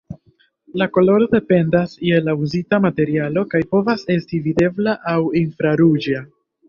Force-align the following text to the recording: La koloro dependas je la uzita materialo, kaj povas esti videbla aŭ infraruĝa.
La 0.81 0.85
koloro 0.93 1.27
dependas 1.33 1.93
je 2.07 2.21
la 2.29 2.35
uzita 2.47 2.79
materialo, 2.85 3.43
kaj 3.53 3.61
povas 3.75 4.07
esti 4.17 4.41
videbla 4.47 4.97
aŭ 5.13 5.19
infraruĝa. 5.43 6.25